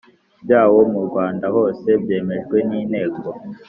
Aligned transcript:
byawo 0.43 0.79
mu 0.91 1.01
Rwanda 1.07 1.45
hose 1.55 1.87
byemejwe 2.01 2.57
n 2.69 2.71
Inteko 2.79 3.21